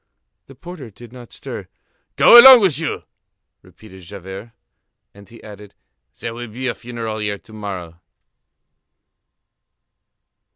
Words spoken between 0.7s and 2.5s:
did not stir. "Go